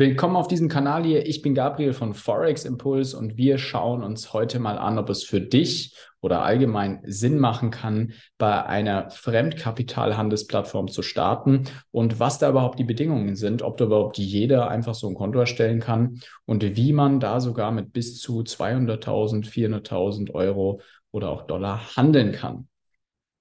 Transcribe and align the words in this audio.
Willkommen 0.00 0.36
auf 0.36 0.48
diesem 0.48 0.70
Kanal 0.70 1.04
hier. 1.04 1.26
Ich 1.26 1.42
bin 1.42 1.54
Gabriel 1.54 1.92
von 1.92 2.14
Forex 2.14 2.64
Impulse 2.64 3.18
und 3.18 3.36
wir 3.36 3.58
schauen 3.58 4.02
uns 4.02 4.32
heute 4.32 4.58
mal 4.58 4.78
an, 4.78 4.96
ob 4.96 5.10
es 5.10 5.24
für 5.24 5.42
dich 5.42 5.94
oder 6.22 6.42
allgemein 6.42 7.02
Sinn 7.04 7.38
machen 7.38 7.70
kann, 7.70 8.14
bei 8.38 8.64
einer 8.64 9.10
Fremdkapitalhandelsplattform 9.10 10.88
zu 10.88 11.02
starten 11.02 11.64
und 11.90 12.18
was 12.18 12.38
da 12.38 12.48
überhaupt 12.48 12.78
die 12.78 12.84
Bedingungen 12.84 13.36
sind, 13.36 13.60
ob 13.60 13.76
da 13.76 13.84
überhaupt 13.84 14.16
jeder 14.16 14.70
einfach 14.70 14.94
so 14.94 15.06
ein 15.06 15.14
Konto 15.14 15.38
erstellen 15.38 15.80
kann 15.80 16.22
und 16.46 16.64
wie 16.76 16.94
man 16.94 17.20
da 17.20 17.38
sogar 17.38 17.70
mit 17.70 17.92
bis 17.92 18.18
zu 18.18 18.40
200.000, 18.40 19.50
400.000 19.50 20.30
Euro 20.32 20.80
oder 21.10 21.28
auch 21.28 21.42
Dollar 21.42 21.94
handeln 21.94 22.32
kann. 22.32 22.68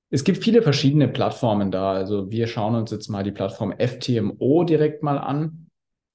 Es 0.09 0.25
gibt 0.25 0.43
viele 0.43 0.61
verschiedene 0.61 1.07
Plattformen 1.07 1.71
da. 1.71 1.93
Also 1.93 2.29
wir 2.29 2.47
schauen 2.47 2.75
uns 2.75 2.91
jetzt 2.91 3.07
mal 3.07 3.23
die 3.23 3.31
Plattform 3.31 3.73
FTMO 3.79 4.65
direkt 4.65 5.03
mal 5.03 5.19
an. 5.19 5.68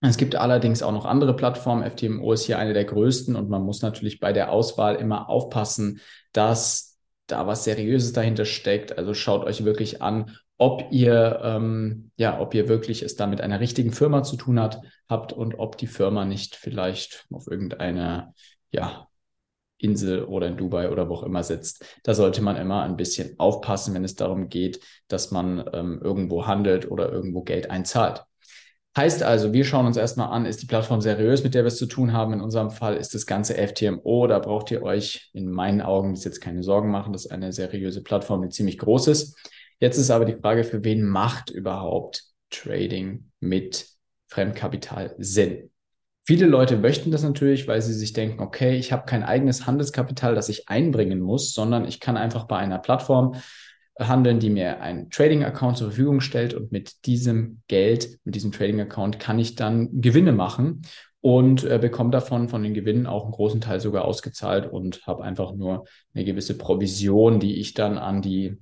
Es 0.06 0.18
gibt 0.18 0.36
allerdings 0.36 0.82
auch 0.82 0.92
noch 0.92 1.06
andere 1.06 1.34
Plattformen. 1.34 1.88
FTMO 1.88 2.32
ist 2.32 2.44
hier 2.44 2.58
eine 2.58 2.74
der 2.74 2.84
größten 2.84 3.36
und 3.36 3.48
man 3.48 3.62
muss 3.62 3.80
natürlich 3.80 4.20
bei 4.20 4.32
der 4.32 4.50
Auswahl 4.50 4.96
immer 4.96 5.28
aufpassen, 5.30 6.00
dass 6.32 6.98
da 7.26 7.46
was 7.46 7.64
Seriöses 7.64 8.12
dahinter 8.12 8.44
steckt. 8.44 8.98
Also 8.98 9.14
schaut 9.14 9.44
euch 9.44 9.64
wirklich 9.64 10.02
an, 10.02 10.36
ob 10.58 10.84
ihr 10.90 11.40
ähm, 11.42 12.10
ja, 12.16 12.38
ob 12.38 12.54
ihr 12.54 12.68
wirklich 12.68 13.02
es 13.02 13.16
da 13.16 13.26
mit 13.26 13.40
einer 13.40 13.60
richtigen 13.60 13.92
Firma 13.92 14.22
zu 14.22 14.36
tun 14.36 14.60
hat, 14.60 14.80
habt 15.08 15.32
und 15.32 15.54
ob 15.58 15.78
die 15.78 15.86
Firma 15.86 16.24
nicht 16.24 16.54
vielleicht 16.54 17.26
auf 17.32 17.46
irgendeiner 17.46 18.34
ja 18.70 19.08
Insel 19.78 20.24
oder 20.24 20.46
in 20.46 20.56
Dubai 20.56 20.90
oder 20.90 21.08
wo 21.08 21.14
auch 21.14 21.22
immer 21.22 21.42
sitzt. 21.42 21.84
Da 22.04 22.14
sollte 22.14 22.42
man 22.42 22.56
immer 22.56 22.82
ein 22.82 22.96
bisschen 22.96 23.38
aufpassen, 23.38 23.94
wenn 23.94 24.04
es 24.04 24.14
darum 24.14 24.48
geht, 24.48 24.80
dass 25.08 25.30
man 25.30 25.64
ähm, 25.72 26.00
irgendwo 26.02 26.46
handelt 26.46 26.90
oder 26.90 27.10
irgendwo 27.10 27.42
Geld 27.42 27.70
einzahlt. 27.70 28.24
Heißt 28.96 29.24
also, 29.24 29.52
wir 29.52 29.64
schauen 29.64 29.86
uns 29.86 29.96
erstmal 29.96 30.28
an, 30.28 30.46
ist 30.46 30.62
die 30.62 30.66
Plattform 30.66 31.00
seriös, 31.00 31.42
mit 31.42 31.54
der 31.54 31.64
wir 31.64 31.68
es 31.68 31.78
zu 31.78 31.86
tun 31.86 32.12
haben. 32.12 32.32
In 32.32 32.40
unserem 32.40 32.70
Fall 32.70 32.96
ist 32.96 33.12
das 33.12 33.26
ganze 33.26 33.54
FTMO. 33.54 34.28
Da 34.28 34.38
braucht 34.38 34.70
ihr 34.70 34.82
euch 34.82 35.30
in 35.32 35.50
meinen 35.50 35.80
Augen 35.80 36.12
bis 36.12 36.22
jetzt 36.22 36.40
keine 36.40 36.62
Sorgen 36.62 36.92
machen. 36.92 37.12
Das 37.12 37.24
ist 37.24 37.32
eine 37.32 37.52
seriöse 37.52 38.04
Plattform, 38.04 38.42
die 38.42 38.50
ziemlich 38.50 38.78
groß 38.78 39.08
ist. 39.08 39.36
Jetzt 39.80 39.98
ist 39.98 40.12
aber 40.12 40.24
die 40.24 40.36
Frage, 40.36 40.62
für 40.62 40.84
wen 40.84 41.02
macht 41.02 41.50
überhaupt 41.50 42.22
Trading 42.50 43.30
mit 43.40 43.88
Fremdkapital 44.28 45.16
Sinn? 45.18 45.70
Viele 46.24 46.46
Leute 46.46 46.76
möchten 46.76 47.10
das 47.10 47.24
natürlich, 47.24 47.66
weil 47.66 47.82
sie 47.82 47.92
sich 47.92 48.12
denken, 48.12 48.40
okay, 48.40 48.76
ich 48.76 48.92
habe 48.92 49.04
kein 49.06 49.24
eigenes 49.24 49.66
Handelskapital, 49.66 50.36
das 50.36 50.48
ich 50.48 50.68
einbringen 50.68 51.20
muss, 51.20 51.52
sondern 51.52 51.84
ich 51.84 51.98
kann 51.98 52.16
einfach 52.16 52.44
bei 52.44 52.56
einer 52.56 52.78
Plattform 52.78 53.34
handeln, 53.98 54.40
die 54.40 54.50
mir 54.50 54.80
einen 54.80 55.10
Trading-Account 55.10 55.78
zur 55.78 55.88
Verfügung 55.88 56.20
stellt 56.20 56.54
und 56.54 56.72
mit 56.72 57.06
diesem 57.06 57.62
Geld, 57.68 58.18
mit 58.24 58.34
diesem 58.34 58.52
Trading-Account 58.52 59.20
kann 59.20 59.38
ich 59.38 59.54
dann 59.54 60.00
Gewinne 60.00 60.32
machen 60.32 60.82
und 61.20 61.64
äh, 61.64 61.78
bekomme 61.78 62.10
davon 62.10 62.48
von 62.48 62.62
den 62.62 62.74
Gewinnen 62.74 63.06
auch 63.06 63.24
einen 63.24 63.32
großen 63.32 63.60
Teil 63.60 63.80
sogar 63.80 64.04
ausgezahlt 64.04 64.70
und 64.70 65.06
habe 65.06 65.24
einfach 65.24 65.54
nur 65.54 65.86
eine 66.12 66.24
gewisse 66.24 66.58
Provision, 66.58 67.40
die 67.40 67.60
ich 67.60 67.74
dann 67.74 67.98
an 67.98 68.20
die 68.20 68.58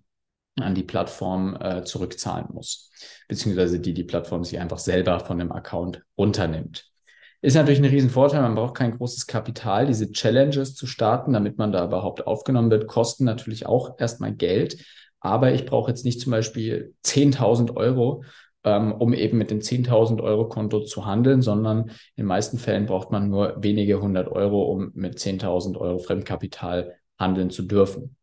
an 0.61 0.75
die 0.75 0.83
Plattform 0.83 1.57
äh, 1.59 1.83
zurückzahlen 1.83 2.49
muss, 2.53 2.91
beziehungsweise 3.27 3.81
die 3.81 3.95
die 3.95 4.05
Plattform 4.05 4.45
sich 4.45 4.61
einfach 4.61 4.79
selber 4.79 5.19
von 5.21 5.39
dem 5.39 5.51
Account 5.51 6.03
runternimmt. 6.19 6.93
Ist 7.41 7.55
natürlich 7.55 7.81
ein 7.81 7.87
Riesenvorteil, 7.87 8.43
man 8.43 8.55
braucht 8.55 8.77
kein 8.77 8.97
großes 8.97 9.27
Kapital. 9.27 9.87
Diese 9.87 10.13
Challenges 10.13 10.77
zu 10.77 10.87
starten, 10.87 11.33
damit 11.33 11.59
man 11.59 11.73
da 11.73 11.85
überhaupt 11.85 12.27
aufgenommen 12.27 12.71
wird, 12.71 12.87
kosten 12.87 13.25
natürlich 13.25 13.67
auch 13.67 13.99
erstmal 13.99 14.33
Geld. 14.33 14.85
Aber 15.23 15.53
ich 15.53 15.67
brauche 15.67 15.91
jetzt 15.91 16.05
nicht 16.05 16.21
zum 16.21 16.33
Beispiel 16.33 16.95
10.000 17.05 17.77
Euro, 17.77 18.25
ähm, 18.65 18.93
um 18.93 19.15
eben 19.15 19.39
mit 19.39 19.51
dem 19.51 19.61
10.000 19.61 20.21
Euro 20.21 20.49
Konto 20.49 20.81
zu 20.81 21.07
handeln, 21.07 21.43
sondern 21.43 21.89
in 21.89 21.95
den 22.19 22.27
meisten 22.27 22.59
Fällen 22.59 22.87
braucht 22.87 23.11
man 23.11 23.31
nur 23.31 23.57
wenige 23.63 24.01
hundert 24.01 24.29
Euro, 24.29 24.63
um 24.65 24.91
mit 24.95 25.19
10.000 25.19 25.79
Euro 25.79 25.99
Fremdkapital 25.99 26.97
handeln 27.19 27.51
zu 27.51 27.63
dürfen. 27.63 28.17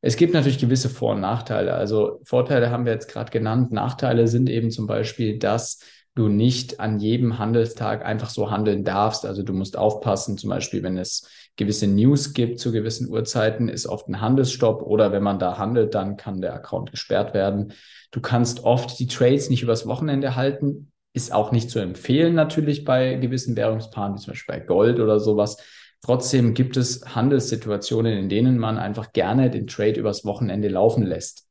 Es 0.00 0.16
gibt 0.16 0.34
natürlich 0.34 0.58
gewisse 0.58 0.88
Vor- 0.88 1.14
und 1.14 1.20
Nachteile. 1.20 1.74
Also 1.74 2.20
Vorteile 2.22 2.70
haben 2.70 2.84
wir 2.84 2.92
jetzt 2.92 3.08
gerade 3.08 3.30
genannt. 3.32 3.72
Nachteile 3.72 4.28
sind 4.28 4.48
eben 4.48 4.70
zum 4.70 4.86
Beispiel, 4.86 5.38
dass 5.38 5.80
du 6.16 6.28
nicht 6.28 6.80
an 6.80 6.98
jedem 6.98 7.38
Handelstag 7.38 8.04
einfach 8.04 8.30
so 8.30 8.50
handeln 8.50 8.84
darfst. 8.84 9.24
Also 9.24 9.42
du 9.42 9.52
musst 9.52 9.76
aufpassen, 9.78 10.38
zum 10.38 10.50
Beispiel, 10.50 10.82
wenn 10.82 10.96
es 10.96 11.28
gewisse 11.56 11.86
News 11.86 12.32
gibt 12.32 12.58
zu 12.58 12.72
gewissen 12.72 13.08
Uhrzeiten, 13.08 13.68
ist 13.68 13.86
oft 13.86 14.08
ein 14.08 14.20
Handelsstopp 14.20 14.82
oder 14.82 15.12
wenn 15.12 15.22
man 15.22 15.38
da 15.38 15.58
handelt, 15.58 15.94
dann 15.94 16.16
kann 16.16 16.40
der 16.40 16.54
Account 16.54 16.90
gesperrt 16.90 17.34
werden. 17.34 17.74
Du 18.10 18.20
kannst 18.20 18.64
oft 18.64 18.98
die 18.98 19.06
Trades 19.06 19.50
nicht 19.50 19.62
übers 19.62 19.86
Wochenende 19.86 20.36
halten, 20.36 20.90
ist 21.12 21.32
auch 21.32 21.52
nicht 21.52 21.70
zu 21.70 21.78
empfehlen 21.78 22.34
natürlich 22.34 22.84
bei 22.84 23.14
gewissen 23.14 23.54
Währungspaaren, 23.54 24.14
wie 24.14 24.20
zum 24.20 24.32
Beispiel 24.32 24.56
bei 24.56 24.64
Gold 24.64 25.00
oder 25.00 25.20
sowas. 25.20 25.58
Trotzdem 26.02 26.54
gibt 26.54 26.78
es 26.78 27.14
Handelssituationen, 27.14 28.16
in 28.16 28.28
denen 28.30 28.58
man 28.58 28.78
einfach 28.78 29.12
gerne 29.12 29.50
den 29.50 29.66
Trade 29.66 30.00
übers 30.00 30.24
Wochenende 30.24 30.68
laufen 30.68 31.04
lässt. 31.04 31.46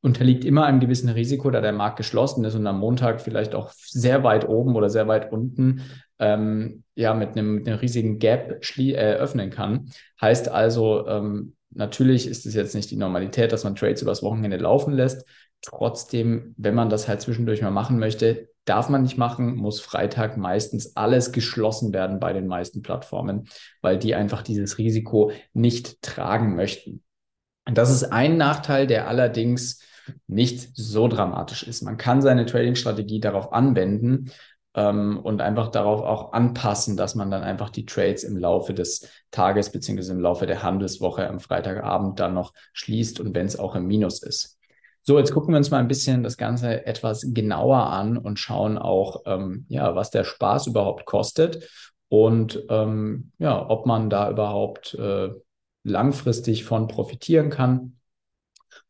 Unterliegt 0.00 0.44
immer 0.44 0.64
einem 0.64 0.80
gewissen 0.80 1.08
Risiko, 1.08 1.50
da 1.50 1.60
der 1.60 1.72
Markt 1.72 1.96
geschlossen 1.96 2.44
ist 2.44 2.54
und 2.54 2.66
am 2.66 2.78
Montag 2.78 3.20
vielleicht 3.20 3.54
auch 3.54 3.72
sehr 3.72 4.22
weit 4.22 4.48
oben 4.48 4.76
oder 4.76 4.90
sehr 4.90 5.08
weit 5.08 5.32
unten 5.32 5.82
ähm, 6.18 6.84
ja 6.94 7.14
mit 7.14 7.30
einem, 7.30 7.56
mit 7.56 7.68
einem 7.68 7.78
riesigen 7.78 8.18
Gap 8.18 8.62
äh, 8.78 8.94
öffnen 8.94 9.50
kann. 9.50 9.90
Heißt 10.20 10.48
also, 10.48 11.06
ähm, 11.06 11.54
natürlich 11.70 12.26
ist 12.26 12.46
es 12.46 12.54
jetzt 12.54 12.74
nicht 12.74 12.90
die 12.90 12.96
Normalität, 12.96 13.52
dass 13.52 13.64
man 13.64 13.74
Trades 13.74 14.02
übers 14.02 14.22
Wochenende 14.22 14.56
laufen 14.56 14.94
lässt. 14.94 15.26
Trotzdem, 15.62 16.54
wenn 16.56 16.74
man 16.74 16.90
das 16.90 17.08
halt 17.08 17.20
zwischendurch 17.20 17.62
mal 17.62 17.70
machen 17.70 17.98
möchte, 17.98 18.48
darf 18.64 18.88
man 18.88 19.02
nicht 19.02 19.16
machen, 19.16 19.56
muss 19.56 19.80
Freitag 19.80 20.36
meistens 20.36 20.94
alles 20.96 21.32
geschlossen 21.32 21.92
werden 21.92 22.20
bei 22.20 22.32
den 22.32 22.46
meisten 22.46 22.82
Plattformen, 22.82 23.48
weil 23.80 23.98
die 23.98 24.14
einfach 24.14 24.42
dieses 24.42 24.78
Risiko 24.78 25.32
nicht 25.54 26.02
tragen 26.02 26.54
möchten. 26.54 27.02
Und 27.66 27.78
das 27.78 27.90
ist 27.90 28.04
ein 28.04 28.36
Nachteil, 28.36 28.86
der 28.86 29.08
allerdings 29.08 29.82
nicht 30.26 30.70
so 30.74 31.08
dramatisch 31.08 31.62
ist. 31.62 31.82
Man 31.82 31.96
kann 31.96 32.22
seine 32.22 32.46
Trading-Strategie 32.46 33.20
darauf 33.20 33.52
anwenden, 33.52 34.30
ähm, 34.78 35.18
und 35.22 35.40
einfach 35.40 35.70
darauf 35.70 36.02
auch 36.02 36.32
anpassen, 36.32 36.96
dass 36.96 37.14
man 37.14 37.30
dann 37.30 37.42
einfach 37.42 37.70
die 37.70 37.84
Trades 37.84 38.22
im 38.22 38.36
Laufe 38.36 38.74
des 38.74 39.08
Tages 39.30 39.72
beziehungsweise 39.72 40.12
im 40.12 40.20
Laufe 40.20 40.46
der 40.46 40.62
Handelswoche 40.62 41.28
am 41.28 41.40
Freitagabend 41.40 42.20
dann 42.20 42.34
noch 42.34 42.52
schließt 42.74 43.18
und 43.18 43.34
wenn 43.34 43.46
es 43.46 43.58
auch 43.58 43.74
im 43.74 43.86
Minus 43.86 44.22
ist. 44.22 44.56
So, 45.02 45.18
jetzt 45.18 45.32
gucken 45.32 45.52
wir 45.52 45.58
uns 45.58 45.70
mal 45.70 45.78
ein 45.78 45.88
bisschen 45.88 46.22
das 46.22 46.36
Ganze 46.36 46.86
etwas 46.86 47.26
genauer 47.28 47.88
an 47.88 48.18
und 48.18 48.38
schauen 48.38 48.78
auch, 48.78 49.22
ähm, 49.26 49.64
ja, 49.68 49.96
was 49.96 50.10
der 50.10 50.24
Spaß 50.24 50.68
überhaupt 50.68 51.06
kostet 51.06 51.68
und 52.08 52.62
ähm, 52.68 53.32
ja, 53.38 53.68
ob 53.68 53.86
man 53.86 54.10
da 54.10 54.30
überhaupt 54.30 54.94
äh, 54.94 55.30
langfristig 55.82 56.64
von 56.64 56.86
profitieren 56.88 57.50
kann 57.50 57.97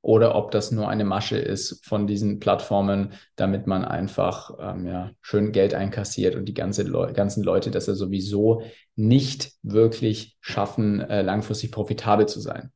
oder 0.01 0.35
ob 0.35 0.51
das 0.51 0.71
nur 0.71 0.89
eine 0.89 1.05
Masche 1.05 1.39
ist 1.39 1.85
von 1.85 2.07
diesen 2.07 2.39
Plattformen, 2.39 3.13
damit 3.37 3.67
man 3.67 3.85
einfach 3.85 4.57
ähm, 4.61 4.87
ja, 4.87 5.11
schön 5.21 5.53
Geld 5.53 5.75
einkassiert 5.75 6.35
und 6.35 6.47
die 6.47 6.55
ganze 6.55 6.83
Le 6.83 7.13
ganzen 7.13 7.43
Leute 7.43 7.71
das 7.71 7.87
ja 7.87 7.95
sowieso 7.95 8.63
nicht 8.97 9.53
wirklich 9.63 10.37
schaffen, 10.41 11.01
äh, 11.01 11.23
langfristig 11.23 11.73
profitabel 11.73 12.27
zu 12.27 12.41
sein. 12.41 12.71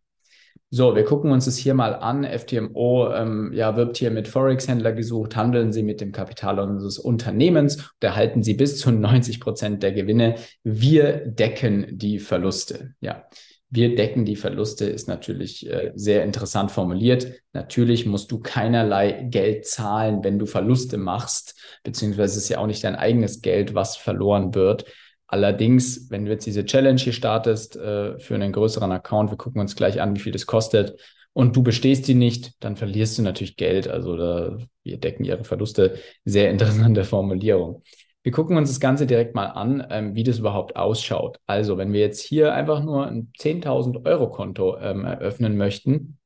So, 0.74 0.96
wir 0.96 1.04
gucken 1.04 1.32
uns 1.32 1.44
das 1.44 1.58
hier 1.58 1.74
mal 1.74 1.94
an. 1.94 2.24
FTMO 2.24 3.12
ähm, 3.12 3.52
ja, 3.52 3.76
wirbt 3.76 3.98
hier 3.98 4.10
mit 4.10 4.26
Forex-Händler 4.26 4.92
gesucht. 4.92 5.36
Handeln 5.36 5.70
Sie 5.70 5.82
mit 5.82 6.00
dem 6.00 6.12
Kapital 6.12 6.58
unseres 6.58 6.98
Unternehmens 6.98 7.76
und 7.76 8.02
erhalten 8.02 8.42
Sie 8.42 8.54
bis 8.54 8.78
zu 8.78 8.90
90 8.90 9.38
Prozent 9.38 9.82
der 9.82 9.92
Gewinne. 9.92 10.36
Wir 10.64 11.26
decken 11.26 11.98
die 11.98 12.18
Verluste. 12.18 12.94
Ja, 13.00 13.26
wir 13.74 13.96
decken 13.96 14.26
die 14.26 14.36
Verluste 14.36 14.84
ist 14.84 15.08
natürlich 15.08 15.66
äh, 15.66 15.92
sehr 15.94 16.24
interessant 16.24 16.70
formuliert. 16.70 17.40
Natürlich 17.54 18.04
musst 18.04 18.30
du 18.30 18.38
keinerlei 18.38 19.26
Geld 19.30 19.66
zahlen, 19.66 20.22
wenn 20.22 20.38
du 20.38 20.44
Verluste 20.44 20.98
machst, 20.98 21.58
beziehungsweise 21.82 22.36
ist 22.38 22.50
ja 22.50 22.58
auch 22.58 22.66
nicht 22.66 22.84
dein 22.84 22.96
eigenes 22.96 23.40
Geld, 23.40 23.74
was 23.74 23.96
verloren 23.96 24.54
wird. 24.54 24.84
Allerdings, 25.26 26.10
wenn 26.10 26.26
du 26.26 26.32
jetzt 26.32 26.44
diese 26.44 26.66
Challenge 26.66 27.00
hier 27.00 27.14
startest 27.14 27.76
äh, 27.76 28.18
für 28.18 28.34
einen 28.34 28.52
größeren 28.52 28.92
Account, 28.92 29.30
wir 29.30 29.38
gucken 29.38 29.62
uns 29.62 29.74
gleich 29.74 30.02
an, 30.02 30.14
wie 30.14 30.20
viel 30.20 30.32
das 30.32 30.44
kostet, 30.44 31.00
und 31.32 31.56
du 31.56 31.62
bestehst 31.62 32.06
die 32.08 32.14
nicht, 32.14 32.52
dann 32.60 32.76
verlierst 32.76 33.16
du 33.16 33.22
natürlich 33.22 33.56
Geld. 33.56 33.88
Also 33.88 34.18
da, 34.18 34.58
wir 34.82 34.98
decken 34.98 35.24
ihre 35.24 35.44
Verluste. 35.44 35.98
Sehr 36.26 36.50
interessante 36.50 37.04
Formulierung. 37.04 37.82
Wir 38.22 38.32
gucken 38.32 38.56
uns 38.56 38.68
das 38.68 38.80
Ganze 38.80 39.06
direkt 39.06 39.34
mal 39.34 39.46
an, 39.46 39.86
ähm, 39.90 40.14
wie 40.14 40.22
das 40.22 40.38
überhaupt 40.38 40.76
ausschaut. 40.76 41.40
Also, 41.46 41.76
wenn 41.76 41.92
wir 41.92 42.00
jetzt 42.00 42.20
hier 42.20 42.54
einfach 42.54 42.82
nur 42.82 43.06
ein 43.06 43.32
10.000 43.38 44.06
Euro 44.06 44.30
Konto 44.30 44.78
ähm, 44.78 45.04
eröffnen 45.04 45.56
möchten, 45.56 46.18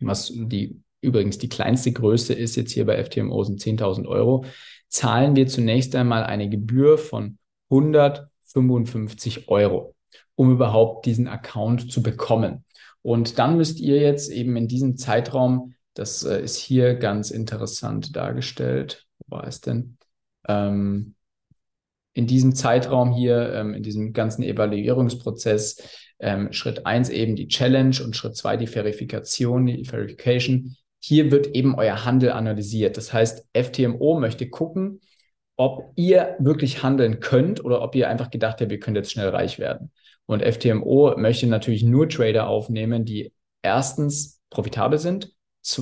was 0.00 0.32
die 0.34 0.82
übrigens 1.00 1.38
die 1.38 1.48
kleinste 1.48 1.92
Größe 1.92 2.34
ist 2.34 2.56
jetzt 2.56 2.72
hier 2.72 2.86
bei 2.86 3.02
FTMO 3.02 3.42
sind 3.44 3.60
10.000 3.60 4.06
Euro, 4.06 4.44
zahlen 4.88 5.36
wir 5.36 5.46
zunächst 5.46 5.94
einmal 5.96 6.24
eine 6.24 6.48
Gebühr 6.48 6.98
von 6.98 7.38
155 7.70 9.48
Euro, 9.48 9.94
um 10.34 10.52
überhaupt 10.52 11.06
diesen 11.06 11.28
Account 11.28 11.90
zu 11.90 12.02
bekommen. 12.02 12.64
Und 13.02 13.38
dann 13.38 13.56
müsst 13.56 13.80
ihr 13.80 14.00
jetzt 14.00 14.30
eben 14.30 14.56
in 14.56 14.68
diesem 14.68 14.96
Zeitraum, 14.96 15.74
das 15.94 16.22
äh, 16.22 16.42
ist 16.42 16.56
hier 16.56 16.94
ganz 16.94 17.30
interessant 17.30 18.14
dargestellt, 18.14 19.06
wo 19.18 19.36
war 19.36 19.46
es 19.46 19.60
denn? 19.60 19.96
Ähm, 20.46 21.14
in 22.12 22.26
diesem 22.26 22.54
Zeitraum 22.54 23.12
hier, 23.12 23.52
ähm, 23.54 23.74
in 23.74 23.82
diesem 23.82 24.12
ganzen 24.12 24.42
Evaluierungsprozess, 24.42 25.82
ähm, 26.18 26.52
Schritt 26.52 26.86
eins 26.86 27.08
eben 27.08 27.36
die 27.36 27.48
Challenge 27.48 27.96
und 28.04 28.16
Schritt 28.16 28.36
zwei 28.36 28.56
die 28.56 28.66
Verifikation, 28.66 29.66
die 29.66 29.84
Verification. 29.84 30.76
Hier 30.98 31.30
wird 31.30 31.48
eben 31.48 31.74
euer 31.76 32.04
Handel 32.04 32.32
analysiert. 32.32 32.96
Das 32.96 33.12
heißt, 33.12 33.46
FTMO 33.54 34.18
möchte 34.18 34.48
gucken, 34.48 35.00
ob 35.56 35.92
ihr 35.96 36.36
wirklich 36.38 36.82
handeln 36.82 37.20
könnt 37.20 37.64
oder 37.64 37.82
ob 37.82 37.94
ihr 37.94 38.08
einfach 38.08 38.30
gedacht 38.30 38.60
habt, 38.60 38.72
ihr 38.72 38.80
könnt 38.80 38.96
jetzt 38.96 39.12
schnell 39.12 39.28
reich 39.28 39.58
werden. 39.58 39.92
Und 40.26 40.42
FTMO 40.42 41.16
möchte 41.16 41.46
natürlich 41.46 41.82
nur 41.82 42.08
Trader 42.08 42.48
aufnehmen, 42.48 43.04
die 43.04 43.32
erstens 43.62 44.40
profitabel 44.50 44.98
sind 44.98 45.32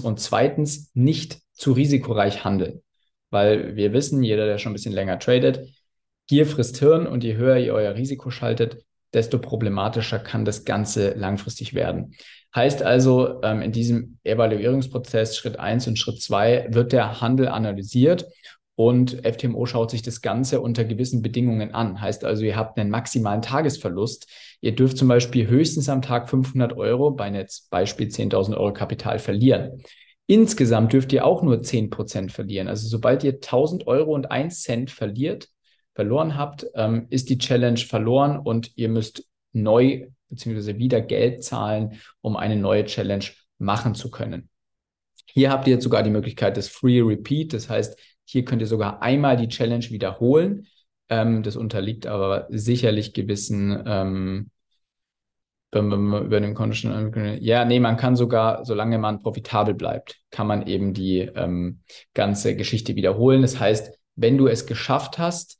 und 0.03 0.21
zweitens 0.21 0.91
nicht 0.95 1.41
zu 1.53 1.73
risikoreich 1.73 2.45
handeln. 2.45 2.83
Weil 3.31 3.77
wir 3.77 3.93
wissen, 3.93 4.23
jeder, 4.23 4.47
der 4.47 4.59
schon 4.59 4.71
ein 4.71 4.75
bisschen 4.75 4.95
länger 4.95 5.19
tradet, 5.19 5.69
Gier 6.29 6.47
frisst 6.47 6.79
Hirn 6.79 7.07
und 7.07 7.25
je 7.25 7.37
höher 7.37 7.57
ihr 7.57 7.75
euer 7.75 7.95
Risiko 7.95 8.31
schaltet, 8.31 8.85
desto 9.15 9.39
problematischer 9.39 10.19
kann 10.19 10.45
das 10.45 10.65
Ganze 10.65 11.15
langfristig 11.15 11.75
werden. 11.75 12.15
Heißt 12.55 12.83
also, 12.83 13.43
ähm, 13.43 13.63
in 13.63 13.73
diesem 13.73 14.19
Evaluierungsprozess 14.25 15.37
Schritt 15.37 15.59
eins 15.59 15.87
und 15.87 15.99
Schritt 15.99 16.21
zwei 16.21 16.67
wird 16.71 16.93
der 16.93 17.21
Handel 17.21 17.49
analysiert 17.49 18.27
und 18.75 19.27
FTMO 19.27 19.67
schaut 19.67 19.91
sich 19.91 20.03
das 20.03 20.21
Ganze 20.21 20.61
unter 20.61 20.85
gewissen 20.85 21.21
Bedingungen 21.21 21.75
an. 21.75 22.01
Heißt 22.01 22.25
also, 22.25 22.45
ihr 22.45 22.57
habt 22.57 22.79
einen 22.79 22.91
maximalen 22.91 23.43
Tagesverlust. 23.43 24.29
Ihr 24.61 24.75
dürft 24.75 24.99
zum 24.99 25.09
Beispiel 25.09 25.49
höchstens 25.49 25.89
am 25.89 26.03
Tag 26.03 26.29
500 26.29 26.77
Euro 26.77 27.11
bei 27.11 27.31
jetzt 27.31 27.71
Beispiel 27.71 28.09
10.000 28.09 28.57
Euro 28.57 28.73
Kapital 28.73 29.19
verlieren. 29.19 29.83
Insgesamt 30.27 30.93
dürft 30.93 31.13
ihr 31.13 31.25
auch 31.25 31.43
nur 31.43 31.63
10 31.63 31.91
Prozent 31.91 32.33
verlieren. 32.33 32.69
Also 32.69 32.87
sobald 32.87 33.25
ihr 33.25 33.35
1000 33.35 33.87
Euro 33.87 34.15
und 34.15 34.31
1 34.31 34.63
Cent 34.63 34.91
verliert, 34.91 35.49
verloren 35.99 36.37
habt, 36.37 36.65
ähm, 36.77 37.09
ist 37.11 37.29
die 37.29 37.39
Challenge 37.39 37.81
verloren 37.81 38.39
und 38.39 38.71
ihr 38.77 38.89
müsst 38.89 39.25
neu 39.53 40.07
bzw. 40.29 40.79
wieder 40.79 41.01
Geld 41.01 41.43
zahlen, 41.43 41.99
um 42.21 42.37
eine 42.37 42.55
neue 42.55 42.85
Challenge 42.85 43.25
machen 43.59 43.97
zu 43.97 44.09
können. 44.09 44.49
Hier 45.27 45.51
habt 45.51 45.67
ihr 45.67 45.75
jetzt 45.75 45.83
sogar 45.83 46.05
die 46.05 46.11
Möglichkeit 46.11 46.57
des 46.57 46.69
Free 46.69 47.01
Repeat. 47.01 47.53
Das 47.53 47.69
heißt, 47.69 47.99
hier 48.25 48.45
könnt 48.45 48.63
ihr 48.63 48.69
sogar 48.69 49.03
einmal 49.03 49.37
die 49.37 49.49
Challenge 49.49 49.85
wiederholen. 49.91 50.69
Ähm, 51.09 51.43
das 51.43 51.57
unterliegt 51.57 52.07
aber 52.07 52.47
sicherlich 52.49 53.13
gewissen 53.13 53.83
ähm, 53.85 54.51
über 55.73 56.41
den 56.41 56.55
Condition. 56.55 57.13
Ja, 57.41 57.65
nee, 57.65 57.81
man 57.81 57.97
kann 57.97 58.15
sogar, 58.15 58.65
solange 58.65 58.99
man 58.99 59.19
profitabel 59.19 59.75
bleibt, 59.75 60.21
kann 60.31 60.47
man 60.47 60.65
eben 60.69 60.95
die 60.95 61.23
ähm, 61.23 61.81
ganze 62.15 62.55
Geschichte 62.55 62.95
wiederholen. 62.95 63.43
Das 63.43 63.59
heißt, 63.59 63.99
wenn 64.15 64.39
du 64.39 64.47
es 64.47 64.65
geschafft 64.65 65.19
hast, 65.19 65.59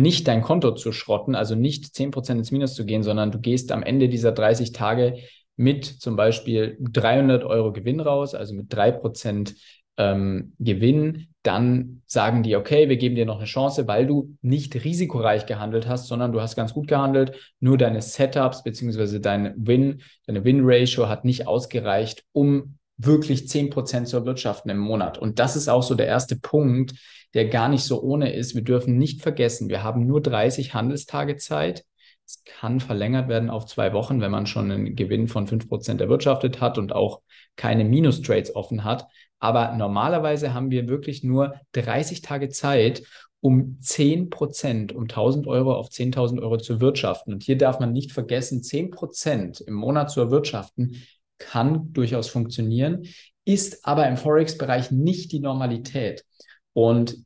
nicht 0.00 0.28
dein 0.28 0.42
Konto 0.42 0.72
zu 0.72 0.92
schrotten, 0.92 1.34
also 1.34 1.54
nicht 1.54 1.94
10% 1.94 2.32
ins 2.32 2.50
Minus 2.50 2.74
zu 2.74 2.84
gehen, 2.84 3.02
sondern 3.02 3.30
du 3.30 3.38
gehst 3.38 3.72
am 3.72 3.82
Ende 3.82 4.08
dieser 4.08 4.32
30 4.32 4.72
Tage 4.72 5.18
mit 5.56 5.84
zum 5.84 6.16
Beispiel 6.16 6.76
300 6.80 7.44
Euro 7.44 7.72
Gewinn 7.72 8.00
raus, 8.00 8.34
also 8.34 8.54
mit 8.54 8.72
3% 8.72 9.54
ähm, 9.98 10.54
Gewinn, 10.58 11.28
dann 11.42 12.02
sagen 12.06 12.42
die, 12.42 12.56
okay, 12.56 12.88
wir 12.88 12.96
geben 12.96 13.16
dir 13.16 13.26
noch 13.26 13.38
eine 13.38 13.46
Chance, 13.46 13.88
weil 13.88 14.06
du 14.06 14.36
nicht 14.42 14.84
risikoreich 14.84 15.46
gehandelt 15.46 15.88
hast, 15.88 16.06
sondern 16.06 16.32
du 16.32 16.40
hast 16.40 16.56
ganz 16.56 16.72
gut 16.72 16.86
gehandelt. 16.86 17.54
Nur 17.60 17.76
deine 17.78 18.00
Setups 18.00 18.62
beziehungsweise 18.62 19.20
dein 19.20 19.54
Win, 19.56 20.02
deine 20.26 20.44
Win-Ratio 20.44 21.08
hat 21.08 21.24
nicht 21.24 21.46
ausgereicht, 21.46 22.24
um 22.32 22.78
wirklich 23.04 23.48
10% 23.48 24.06
zu 24.06 24.16
erwirtschaften 24.16 24.70
im 24.70 24.78
Monat. 24.78 25.18
Und 25.18 25.38
das 25.38 25.56
ist 25.56 25.68
auch 25.68 25.82
so 25.82 25.94
der 25.94 26.06
erste 26.06 26.36
Punkt, 26.36 26.94
der 27.34 27.48
gar 27.48 27.68
nicht 27.68 27.84
so 27.84 28.02
ohne 28.02 28.32
ist. 28.32 28.54
Wir 28.54 28.62
dürfen 28.62 28.98
nicht 28.98 29.22
vergessen, 29.22 29.68
wir 29.68 29.82
haben 29.82 30.06
nur 30.06 30.20
30 30.20 30.74
Handelstage 30.74 31.36
Zeit. 31.36 31.84
Es 32.26 32.42
kann 32.44 32.80
verlängert 32.80 33.28
werden 33.28 33.50
auf 33.50 33.66
zwei 33.66 33.92
Wochen, 33.92 34.20
wenn 34.20 34.30
man 34.30 34.46
schon 34.46 34.70
einen 34.70 34.96
Gewinn 34.96 35.28
von 35.28 35.46
5% 35.46 36.00
erwirtschaftet 36.00 36.60
hat 36.60 36.78
und 36.78 36.92
auch 36.92 37.20
keine 37.56 37.84
Minus-Trades 37.84 38.54
offen 38.54 38.84
hat. 38.84 39.06
Aber 39.38 39.74
normalerweise 39.76 40.54
haben 40.54 40.70
wir 40.70 40.88
wirklich 40.88 41.24
nur 41.24 41.54
30 41.72 42.22
Tage 42.22 42.48
Zeit, 42.48 43.02
um 43.40 43.78
10 43.80 44.30
Prozent, 44.30 44.92
um 44.94 45.02
1000 45.02 45.48
Euro 45.48 45.74
auf 45.74 45.88
10.000 45.88 46.40
Euro 46.40 46.58
zu 46.58 46.80
wirtschaften. 46.80 47.34
Und 47.34 47.42
hier 47.42 47.58
darf 47.58 47.80
man 47.80 47.92
nicht 47.92 48.12
vergessen, 48.12 48.62
10 48.62 48.92
Prozent 48.92 49.60
im 49.60 49.74
Monat 49.74 50.12
zu 50.12 50.20
erwirtschaften 50.20 51.02
kann 51.42 51.92
durchaus 51.92 52.28
funktionieren, 52.28 53.06
ist 53.44 53.84
aber 53.86 54.08
im 54.08 54.16
Forex-Bereich 54.16 54.90
nicht 54.90 55.32
die 55.32 55.40
Normalität. 55.40 56.24
Und 56.72 57.18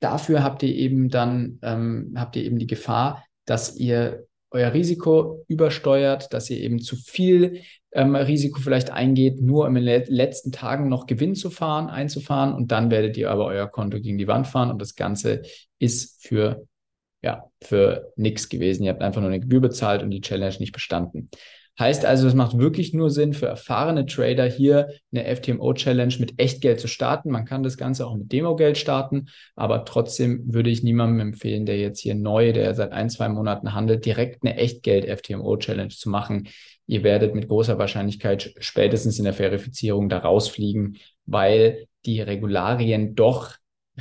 dafür 0.00 0.42
habt 0.42 0.62
ihr 0.62 0.74
eben 0.74 1.08
dann, 1.08 1.58
ähm, 1.62 2.14
habt 2.16 2.36
ihr 2.36 2.44
eben 2.44 2.58
die 2.58 2.66
Gefahr, 2.66 3.24
dass 3.46 3.76
ihr 3.76 4.26
euer 4.50 4.72
Risiko 4.74 5.44
übersteuert, 5.48 6.32
dass 6.32 6.50
ihr 6.50 6.58
eben 6.58 6.78
zu 6.78 6.96
viel 6.96 7.62
ähm, 7.92 8.14
Risiko 8.14 8.60
vielleicht 8.60 8.90
eingeht, 8.90 9.40
nur 9.40 9.66
in 9.66 9.74
den 9.74 9.84
letzten 9.84 10.52
Tagen 10.52 10.88
noch 10.88 11.06
Gewinn 11.06 11.34
zu 11.34 11.50
fahren, 11.50 11.88
einzufahren 11.88 12.54
und 12.54 12.70
dann 12.70 12.90
werdet 12.90 13.16
ihr 13.16 13.30
aber 13.30 13.46
euer 13.46 13.66
Konto 13.66 13.98
gegen 14.00 14.18
die 14.18 14.28
Wand 14.28 14.46
fahren 14.46 14.70
und 14.70 14.80
das 14.80 14.94
Ganze 14.94 15.42
ist 15.78 16.22
für 16.22 16.66
ja, 17.22 17.44
für 17.62 18.12
nichts 18.16 18.48
gewesen. 18.48 18.84
Ihr 18.84 18.90
habt 18.90 19.02
einfach 19.02 19.20
nur 19.20 19.30
eine 19.30 19.40
Gebühr 19.40 19.60
bezahlt 19.60 20.02
und 20.02 20.10
die 20.10 20.20
Challenge 20.20 20.56
nicht 20.58 20.72
bestanden. 20.72 21.30
Heißt 21.78 22.04
also, 22.04 22.28
es 22.28 22.34
macht 22.34 22.58
wirklich 22.58 22.92
nur 22.92 23.10
Sinn 23.10 23.32
für 23.32 23.46
erfahrene 23.46 24.04
Trader 24.04 24.44
hier 24.44 24.88
eine 25.10 25.24
FTMO-Challenge 25.24 26.14
mit 26.18 26.38
Echtgeld 26.38 26.80
zu 26.80 26.86
starten. 26.86 27.30
Man 27.30 27.46
kann 27.46 27.62
das 27.62 27.78
Ganze 27.78 28.06
auch 28.06 28.14
mit 28.14 28.30
Demogeld 28.30 28.76
starten, 28.76 29.28
aber 29.56 29.86
trotzdem 29.86 30.52
würde 30.52 30.68
ich 30.68 30.82
niemandem 30.82 31.20
empfehlen, 31.20 31.64
der 31.64 31.78
jetzt 31.78 32.00
hier 32.00 32.14
neu, 32.14 32.52
der 32.52 32.74
seit 32.74 32.92
ein, 32.92 33.08
zwei 33.08 33.30
Monaten 33.30 33.72
handelt, 33.72 34.04
direkt 34.04 34.42
eine 34.42 34.56
Echtgeld-FTMO-Challenge 34.56 35.88
zu 35.88 36.10
machen. 36.10 36.48
Ihr 36.86 37.04
werdet 37.04 37.34
mit 37.34 37.48
großer 37.48 37.78
Wahrscheinlichkeit 37.78 38.52
spätestens 38.58 39.18
in 39.18 39.24
der 39.24 39.32
Verifizierung 39.32 40.10
da 40.10 40.18
rausfliegen, 40.18 40.98
weil 41.24 41.86
die 42.04 42.20
Regularien 42.20 43.14
doch 43.14 43.54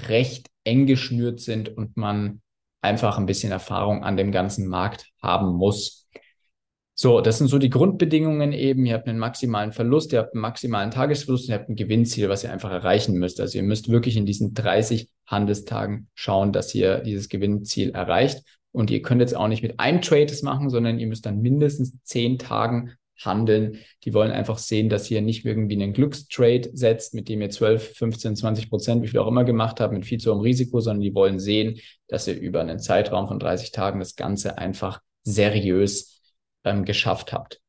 recht 0.09 0.47
eng 0.65 0.87
geschnürt 0.87 1.39
sind 1.39 1.69
und 1.69 1.95
man 1.95 2.41
einfach 2.81 3.17
ein 3.17 3.25
bisschen 3.25 3.51
Erfahrung 3.51 4.03
an 4.03 4.17
dem 4.17 4.31
ganzen 4.31 4.67
Markt 4.67 5.05
haben 5.21 5.53
muss. 5.53 6.00
So, 7.01 7.19
das 7.19 7.39
sind 7.39 7.47
so 7.47 7.57
die 7.57 7.71
Grundbedingungen 7.71 8.53
eben. 8.53 8.85
Ihr 8.85 8.93
habt 8.93 9.07
einen 9.07 9.17
maximalen 9.17 9.71
Verlust, 9.71 10.13
ihr 10.13 10.19
habt 10.19 10.35
einen 10.35 10.41
maximalen 10.41 10.91
Tagesverlust 10.91 11.45
und 11.45 11.49
ihr 11.49 11.57
habt 11.57 11.67
ein 11.67 11.75
Gewinnziel, 11.75 12.29
was 12.29 12.43
ihr 12.43 12.53
einfach 12.53 12.69
erreichen 12.69 13.15
müsst. 13.17 13.41
Also 13.41 13.57
ihr 13.57 13.63
müsst 13.63 13.89
wirklich 13.89 14.17
in 14.17 14.27
diesen 14.27 14.53
30 14.53 15.09
Handelstagen 15.25 16.09
schauen, 16.13 16.53
dass 16.53 16.75
ihr 16.75 16.99
dieses 16.99 17.27
Gewinnziel 17.27 17.89
erreicht. 17.89 18.43
Und 18.71 18.91
ihr 18.91 19.01
könnt 19.01 19.19
jetzt 19.19 19.35
auch 19.35 19.47
nicht 19.47 19.63
mit 19.63 19.79
einem 19.79 20.03
Trade 20.03 20.27
das 20.27 20.43
machen, 20.43 20.69
sondern 20.69 20.99
ihr 20.99 21.07
müsst 21.07 21.25
dann 21.25 21.41
mindestens 21.41 21.95
10 22.03 22.37
Tagen 22.37 22.91
handeln. 23.19 23.79
Die 24.03 24.13
wollen 24.13 24.29
einfach 24.29 24.59
sehen, 24.59 24.87
dass 24.87 25.09
ihr 25.09 25.23
nicht 25.23 25.43
irgendwie 25.43 25.81
einen 25.81 25.93
Glückstrade 25.93 26.69
setzt, 26.71 27.15
mit 27.15 27.29
dem 27.29 27.41
ihr 27.41 27.49
12, 27.49 27.95
15, 27.95 28.35
20 28.35 28.69
Prozent, 28.69 29.01
wie 29.01 29.07
viel 29.07 29.21
auch 29.21 29.27
immer 29.27 29.43
gemacht 29.43 29.79
habt, 29.79 29.91
mit 29.91 30.05
viel 30.05 30.19
zu 30.19 30.31
hohem 30.31 30.41
Risiko, 30.41 30.79
sondern 30.81 31.01
die 31.01 31.15
wollen 31.15 31.39
sehen, 31.39 31.79
dass 32.07 32.27
ihr 32.27 32.39
über 32.39 32.61
einen 32.61 32.77
Zeitraum 32.77 33.27
von 33.27 33.39
30 33.39 33.71
Tagen 33.71 33.97
das 33.97 34.15
Ganze 34.15 34.59
einfach 34.59 35.01
seriös 35.23 36.20
ähm, 36.63 36.85
geschafft 36.85 37.33
habt. 37.33 37.61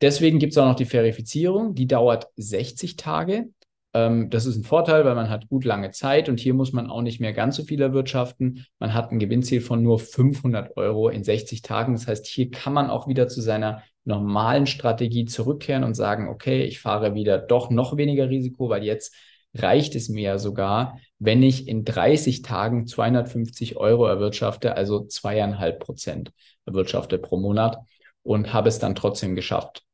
Deswegen 0.00 0.38
gibt 0.38 0.52
es 0.52 0.58
auch 0.58 0.66
noch 0.66 0.76
die 0.76 0.84
Verifizierung, 0.84 1.74
die 1.74 1.86
dauert 1.86 2.28
60 2.36 2.96
Tage. 2.96 3.48
Ähm, 3.94 4.30
das 4.30 4.46
ist 4.46 4.56
ein 4.56 4.64
Vorteil, 4.64 5.04
weil 5.04 5.14
man 5.14 5.30
hat 5.30 5.48
gut 5.48 5.64
lange 5.64 5.90
Zeit 5.90 6.28
und 6.28 6.38
hier 6.38 6.54
muss 6.54 6.72
man 6.72 6.88
auch 6.88 7.02
nicht 7.02 7.20
mehr 7.20 7.32
ganz 7.32 7.56
so 7.56 7.64
viel 7.64 7.80
erwirtschaften. 7.80 8.66
Man 8.78 8.94
hat 8.94 9.10
ein 9.10 9.18
Gewinnziel 9.18 9.60
von 9.60 9.82
nur 9.82 9.98
500 9.98 10.76
Euro 10.76 11.08
in 11.08 11.24
60 11.24 11.62
Tagen. 11.62 11.94
Das 11.94 12.06
heißt, 12.06 12.26
hier 12.26 12.50
kann 12.50 12.72
man 12.72 12.90
auch 12.90 13.08
wieder 13.08 13.28
zu 13.28 13.40
seiner 13.40 13.82
normalen 14.04 14.66
Strategie 14.66 15.24
zurückkehren 15.24 15.84
und 15.84 15.94
sagen, 15.94 16.28
okay, 16.28 16.62
ich 16.64 16.80
fahre 16.80 17.14
wieder 17.14 17.38
doch 17.38 17.70
noch 17.70 17.96
weniger 17.96 18.28
Risiko, 18.28 18.68
weil 18.68 18.84
jetzt 18.84 19.14
reicht 19.54 19.94
es 19.94 20.08
mir 20.08 20.38
sogar, 20.38 20.98
wenn 21.18 21.42
ich 21.42 21.66
in 21.68 21.84
30 21.84 22.42
Tagen 22.42 22.86
250 22.86 23.76
Euro 23.76 24.06
erwirtschafte, 24.06 24.76
also 24.76 25.06
zweieinhalb 25.06 25.80
Prozent 25.80 26.32
erwirtschafte 26.66 27.18
pro 27.18 27.38
Monat 27.38 27.78
und 28.22 28.52
habe 28.52 28.68
es 28.68 28.78
dann 28.78 28.94
trotzdem 28.94 29.34
geschafft. 29.34 29.84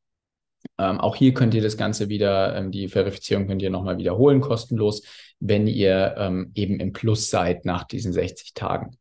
Ähm, 0.79 1.01
auch 1.01 1.17
hier 1.17 1.35
könnt 1.35 1.55
ihr 1.55 1.63
das 1.63 1.77
Ganze 1.77 2.09
wieder, 2.09 2.57
ähm, 2.57 2.71
die 2.71 2.89
Verifizierung 2.89 3.47
könnt 3.47 3.63
ihr 3.63 3.71
nochmal 3.71 3.99
wiederholen, 3.99 4.41
kostenlos, 4.41 5.03
wenn 5.41 5.67
ihr 5.67 6.15
ähm, 6.19 6.51
eben 6.55 6.81
im 6.81 6.93
Plus 6.93 7.31
seid 7.31 7.65
nach 7.65 7.85
diesen 7.85 8.13
60 8.13 8.55
Tagen. 8.55 8.97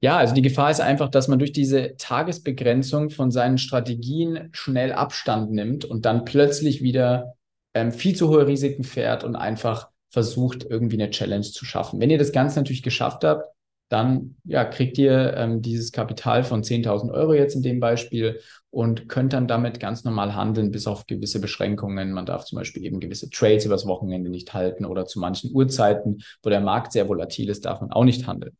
Ja, 0.00 0.18
also 0.18 0.34
die 0.34 0.42
Gefahr 0.42 0.70
ist 0.70 0.80
einfach, 0.80 1.08
dass 1.08 1.28
man 1.28 1.38
durch 1.38 1.52
diese 1.52 1.96
Tagesbegrenzung 1.96 3.10
von 3.10 3.30
seinen 3.30 3.58
Strategien 3.58 4.50
schnell 4.52 4.92
Abstand 4.92 5.50
nimmt 5.50 5.84
und 5.84 6.04
dann 6.04 6.24
plötzlich 6.24 6.82
wieder 6.82 7.34
ähm, 7.72 7.90
viel 7.90 8.14
zu 8.14 8.28
hohe 8.28 8.46
Risiken 8.46 8.84
fährt 8.84 9.24
und 9.24 9.34
einfach 9.34 9.88
versucht, 10.10 10.64
irgendwie 10.68 10.96
eine 10.96 11.10
Challenge 11.10 11.44
zu 11.44 11.64
schaffen. 11.64 12.00
Wenn 12.00 12.10
ihr 12.10 12.18
das 12.18 12.32
Ganze 12.32 12.60
natürlich 12.60 12.82
geschafft 12.82 13.24
habt, 13.24 13.46
dann 13.88 14.36
ja, 14.44 14.64
kriegt 14.64 14.98
ihr 14.98 15.34
ähm, 15.36 15.62
dieses 15.62 15.92
Kapital 15.92 16.42
von 16.42 16.62
10.000 16.62 17.12
Euro 17.12 17.34
jetzt 17.34 17.54
in 17.54 17.62
dem 17.62 17.80
Beispiel 17.80 18.40
und 18.70 19.08
könnt 19.08 19.32
dann 19.32 19.46
damit 19.46 19.78
ganz 19.78 20.04
normal 20.04 20.34
handeln, 20.34 20.70
bis 20.70 20.86
auf 20.86 21.06
gewisse 21.06 21.40
Beschränkungen. 21.40 22.12
Man 22.12 22.26
darf 22.26 22.44
zum 22.44 22.56
Beispiel 22.56 22.84
eben 22.84 22.98
gewisse 22.98 23.30
Trades 23.30 23.66
übers 23.66 23.86
Wochenende 23.86 24.30
nicht 24.30 24.52
halten 24.54 24.84
oder 24.84 25.06
zu 25.06 25.20
manchen 25.20 25.54
Uhrzeiten, 25.54 26.22
wo 26.42 26.50
der 26.50 26.60
Markt 26.60 26.92
sehr 26.92 27.08
volatil 27.08 27.48
ist, 27.48 27.66
darf 27.66 27.80
man 27.80 27.92
auch 27.92 28.04
nicht 28.04 28.26
handeln. 28.26 28.56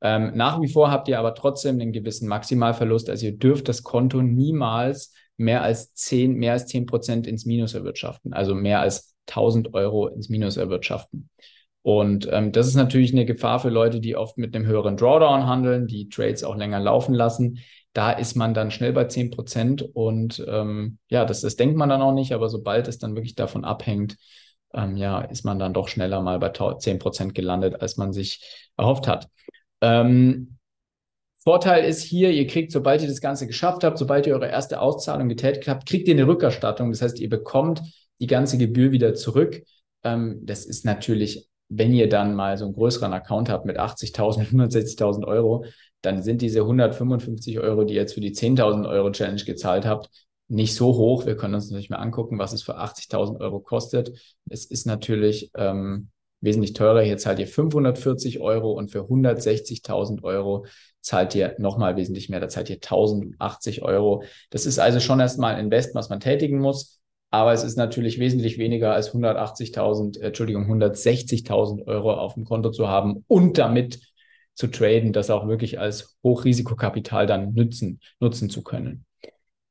Ähm, 0.00 0.32
nach 0.34 0.60
wie 0.60 0.68
vor 0.68 0.90
habt 0.90 1.08
ihr 1.08 1.18
aber 1.18 1.34
trotzdem 1.34 1.80
einen 1.80 1.92
gewissen 1.92 2.28
Maximalverlust. 2.28 3.08
Also 3.08 3.26
ihr 3.26 3.36
dürft 3.36 3.68
das 3.68 3.82
Konto 3.82 4.22
niemals 4.22 5.12
mehr 5.36 5.62
als 5.62 5.94
10, 5.94 6.34
mehr 6.34 6.52
als 6.52 6.66
10 6.66 6.86
Prozent 6.86 7.26
ins 7.26 7.46
Minus 7.46 7.74
erwirtschaften. 7.74 8.32
Also 8.32 8.54
mehr 8.54 8.80
als 8.80 9.14
1000 9.28 9.74
Euro 9.74 10.08
ins 10.08 10.28
Minus 10.28 10.56
erwirtschaften. 10.56 11.30
Und 11.82 12.28
ähm, 12.30 12.52
das 12.52 12.68
ist 12.68 12.76
natürlich 12.76 13.12
eine 13.12 13.26
Gefahr 13.26 13.58
für 13.58 13.68
Leute, 13.68 14.00
die 14.00 14.16
oft 14.16 14.38
mit 14.38 14.54
einem 14.54 14.66
höheren 14.66 14.96
Drawdown 14.96 15.46
handeln, 15.46 15.86
die 15.88 16.08
Trades 16.08 16.44
auch 16.44 16.56
länger 16.56 16.78
laufen 16.78 17.14
lassen. 17.14 17.58
Da 17.92 18.12
ist 18.12 18.36
man 18.36 18.54
dann 18.54 18.70
schnell 18.70 18.92
bei 18.92 19.04
10 19.04 19.30
Prozent 19.30 19.82
und 19.82 20.44
ähm, 20.48 20.98
ja, 21.08 21.24
das, 21.24 21.40
das 21.40 21.56
denkt 21.56 21.76
man 21.76 21.88
dann 21.88 22.00
auch 22.00 22.14
nicht, 22.14 22.32
aber 22.32 22.48
sobald 22.48 22.88
es 22.88 22.98
dann 22.98 23.16
wirklich 23.16 23.34
davon 23.34 23.64
abhängt, 23.64 24.16
ähm, 24.72 24.96
ja, 24.96 25.20
ist 25.20 25.44
man 25.44 25.58
dann 25.58 25.74
doch 25.74 25.88
schneller 25.88 26.22
mal 26.22 26.38
bei 26.38 26.50
10 26.50 26.98
Prozent 26.98 27.34
gelandet, 27.34 27.82
als 27.82 27.96
man 27.96 28.12
sich 28.12 28.70
erhofft 28.76 29.08
hat. 29.08 29.28
Ähm, 29.80 30.58
Vorteil 31.42 31.84
ist 31.84 32.02
hier, 32.02 32.30
ihr 32.30 32.46
kriegt, 32.46 32.70
sobald 32.70 33.02
ihr 33.02 33.08
das 33.08 33.20
Ganze 33.20 33.48
geschafft 33.48 33.82
habt, 33.82 33.98
sobald 33.98 34.28
ihr 34.28 34.34
eure 34.34 34.48
erste 34.48 34.80
Auszahlung 34.80 35.28
getätigt 35.28 35.66
habt, 35.66 35.88
kriegt 35.88 36.06
ihr 36.06 36.14
eine 36.14 36.28
Rückerstattung. 36.28 36.92
Das 36.92 37.02
heißt, 37.02 37.18
ihr 37.18 37.28
bekommt 37.28 37.82
die 38.20 38.28
ganze 38.28 38.58
Gebühr 38.58 38.92
wieder 38.92 39.14
zurück. 39.14 39.64
Ähm, 40.04 40.38
das 40.44 40.64
ist 40.64 40.84
natürlich 40.84 41.48
wenn 41.74 41.94
ihr 41.94 42.08
dann 42.08 42.34
mal 42.34 42.58
so 42.58 42.64
einen 42.66 42.74
größeren 42.74 43.12
Account 43.12 43.48
habt 43.48 43.64
mit 43.64 43.78
80.000, 43.78 44.50
160.000 44.50 45.26
Euro, 45.26 45.64
dann 46.02 46.22
sind 46.22 46.42
diese 46.42 46.60
155 46.60 47.60
Euro, 47.60 47.84
die 47.84 47.94
ihr 47.94 48.00
jetzt 48.00 48.14
für 48.14 48.20
die 48.20 48.34
10.000 48.34 48.88
Euro 48.88 49.10
Challenge 49.10 49.42
gezahlt 49.42 49.86
habt, 49.86 50.10
nicht 50.48 50.74
so 50.74 50.96
hoch. 50.96 51.24
Wir 51.24 51.36
können 51.36 51.54
uns 51.54 51.70
natürlich 51.70 51.88
mal 51.88 51.96
angucken, 51.96 52.38
was 52.38 52.52
es 52.52 52.62
für 52.62 52.78
80.000 52.78 53.40
Euro 53.40 53.60
kostet. 53.60 54.12
Es 54.50 54.66
ist 54.66 54.86
natürlich 54.86 55.50
ähm, 55.56 56.10
wesentlich 56.42 56.74
teurer. 56.74 57.00
Hier 57.00 57.16
zahlt 57.16 57.38
ihr 57.38 57.46
540 57.46 58.40
Euro 58.40 58.72
und 58.72 58.90
für 58.90 59.04
160.000 59.04 60.22
Euro 60.24 60.66
zahlt 61.00 61.34
ihr 61.34 61.54
nochmal 61.58 61.96
wesentlich 61.96 62.28
mehr. 62.28 62.40
Da 62.40 62.48
zahlt 62.48 62.68
ihr 62.68 62.76
1080 62.76 63.82
Euro. 63.82 64.24
Das 64.50 64.66
ist 64.66 64.78
also 64.78 65.00
schon 65.00 65.20
erstmal 65.20 65.54
ein 65.54 65.66
Invest, 65.66 65.94
was 65.94 66.10
man 66.10 66.20
tätigen 66.20 66.58
muss. 66.58 67.01
Aber 67.32 67.54
es 67.54 67.64
ist 67.64 67.76
natürlich 67.76 68.18
wesentlich 68.18 68.58
weniger 68.58 68.92
als 68.92 69.14
180.000, 69.14 70.20
äh, 70.20 70.26
Entschuldigung, 70.26 70.66
160.000 70.66 71.86
Euro 71.86 72.12
auf 72.12 72.34
dem 72.34 72.44
Konto 72.44 72.70
zu 72.70 72.88
haben 72.88 73.24
und 73.26 73.56
damit 73.56 74.00
zu 74.54 74.66
traden, 74.66 75.14
das 75.14 75.30
auch 75.30 75.48
wirklich 75.48 75.80
als 75.80 76.18
Hochrisikokapital 76.22 77.26
dann 77.26 77.54
nutzen, 77.54 78.00
nutzen 78.20 78.50
zu 78.50 78.62
können. 78.62 79.06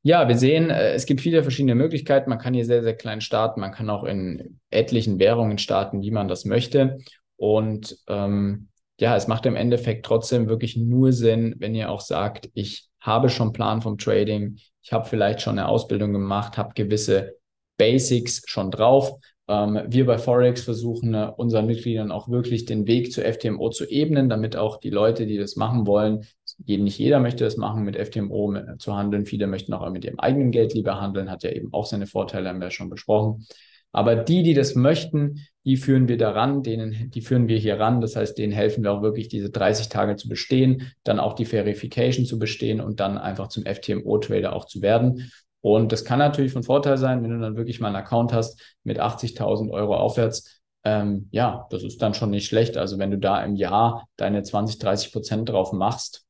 Ja, 0.01 0.27
wir 0.27 0.39
sehen, 0.39 0.71
äh, 0.71 0.93
es 0.93 1.05
gibt 1.05 1.21
viele 1.21 1.43
verschiedene 1.43 1.75
Möglichkeiten. 1.75 2.31
Man 2.31 2.39
kann 2.39 2.55
hier 2.55 2.65
sehr, 2.65 2.81
sehr 2.81 2.95
klein 2.95 3.21
starten. 3.21 3.61
Man 3.61 3.71
kann 3.71 3.91
auch 3.91 4.05
in 4.05 4.59
etlichen 4.71 5.19
Währungen 5.19 5.59
starten, 5.59 6.01
wie 6.01 6.09
man 6.09 6.27
das 6.27 6.45
möchte. 6.45 6.97
Und 7.37 7.95
ähm, 8.07 8.69
ja, 8.99 9.15
es 9.15 9.27
macht 9.27 9.45
im 9.45 9.55
Endeffekt 9.55 10.03
trotzdem 10.07 10.49
wirklich 10.49 10.77
nur 10.77 11.13
Sinn, 11.13 11.53
wenn 11.59 11.75
ihr 11.75 11.91
auch 11.91 12.01
sagt, 12.01 12.49
ich 12.55 12.89
habe 12.99 13.29
schon 13.29 13.53
Plan 13.53 13.83
vom 13.83 13.99
Trading, 13.99 14.57
ich 14.81 14.91
habe 14.91 15.05
vielleicht 15.05 15.41
schon 15.41 15.59
eine 15.59 15.67
Ausbildung 15.67 16.11
gemacht, 16.11 16.57
habe 16.57 16.73
gewisse 16.73 17.35
Basics 17.81 18.43
schon 18.45 18.69
drauf. 18.69 19.19
Ähm, 19.47 19.81
wir 19.87 20.05
bei 20.05 20.19
Forex 20.19 20.61
versuchen 20.61 21.15
äh, 21.15 21.31
unseren 21.35 21.65
Mitgliedern 21.65 22.11
auch 22.11 22.29
wirklich 22.29 22.65
den 22.65 22.85
Weg 22.85 23.11
zu 23.11 23.21
FTMO 23.21 23.71
zu 23.71 23.89
ebnen, 23.89 24.29
damit 24.29 24.55
auch 24.55 24.79
die 24.79 24.91
Leute, 24.91 25.25
die 25.25 25.37
das 25.37 25.55
machen 25.55 25.87
wollen, 25.87 26.27
nicht 26.67 26.99
jeder 26.99 27.19
möchte 27.19 27.43
das 27.43 27.57
machen, 27.57 27.83
mit 27.83 27.97
FTMO 27.97 28.53
äh, 28.53 28.77
zu 28.77 28.95
handeln. 28.95 29.25
Viele 29.25 29.47
möchten 29.47 29.73
auch 29.73 29.89
mit 29.89 30.05
ihrem 30.05 30.19
eigenen 30.19 30.51
Geld 30.51 30.75
lieber 30.75 31.01
handeln, 31.01 31.31
hat 31.31 31.41
ja 31.41 31.49
eben 31.49 31.73
auch 31.73 31.87
seine 31.87 32.05
Vorteile, 32.05 32.49
haben 32.49 32.61
wir 32.61 32.69
schon 32.69 32.91
besprochen. 32.91 33.47
Aber 33.91 34.15
die, 34.15 34.43
die 34.43 34.53
das 34.53 34.75
möchten, 34.75 35.39
die 35.65 35.75
führen 35.75 36.07
wir 36.07 36.17
daran, 36.17 36.61
denen, 36.61 37.09
die 37.09 37.21
führen 37.21 37.47
wir 37.47 37.57
hier 37.57 37.79
ran. 37.79 37.99
Das 37.99 38.15
heißt, 38.15 38.37
denen 38.37 38.53
helfen 38.53 38.83
wir 38.83 38.93
auch 38.93 39.01
wirklich, 39.01 39.27
diese 39.27 39.49
30 39.49 39.89
Tage 39.89 40.17
zu 40.17 40.29
bestehen, 40.29 40.93
dann 41.03 41.19
auch 41.19 41.33
die 41.33 41.45
Verification 41.45 42.25
zu 42.25 42.37
bestehen 42.37 42.79
und 42.79 42.99
dann 42.99 43.17
einfach 43.17 43.47
zum 43.47 43.65
FTMO-Trader 43.65 44.53
auch 44.53 44.65
zu 44.65 44.83
werden. 44.83 45.31
Und 45.61 45.91
das 45.91 46.03
kann 46.03 46.19
natürlich 46.19 46.53
von 46.53 46.63
Vorteil 46.63 46.97
sein, 46.97 47.23
wenn 47.23 47.31
du 47.31 47.39
dann 47.39 47.55
wirklich 47.55 47.79
mal 47.79 47.87
einen 47.87 47.97
Account 47.97 48.33
hast 48.33 48.59
mit 48.83 48.99
80.000 48.99 49.71
Euro 49.71 49.95
aufwärts. 49.95 50.61
Ähm, 50.83 51.27
ja, 51.31 51.67
das 51.69 51.83
ist 51.83 52.01
dann 52.01 52.13
schon 52.13 52.31
nicht 52.31 52.47
schlecht. 52.47 52.77
Also 52.77 52.97
wenn 52.97 53.11
du 53.11 53.17
da 53.17 53.43
im 53.43 53.55
Jahr 53.55 54.07
deine 54.17 54.41
20, 54.41 54.79
30 54.79 55.11
Prozent 55.13 55.49
drauf 55.49 55.71
machst, 55.71 56.25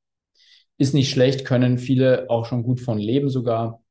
ist 0.78 0.94
nicht 0.94 1.10
schlecht, 1.10 1.46
können 1.46 1.78
viele 1.78 2.30
auch 2.30 2.46
schon 2.46 2.64
gut 2.64 2.82
von 2.82 2.98
leben 2.98 3.30
sogar. 3.30 3.82